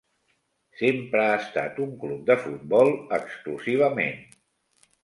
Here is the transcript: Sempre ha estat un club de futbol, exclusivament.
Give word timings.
Sempre 0.79 1.21
ha 1.25 1.35
estat 1.41 1.77
un 1.85 1.93
club 2.05 2.27
de 2.33 2.39
futbol, 2.47 2.91
exclusivament. 3.21 4.23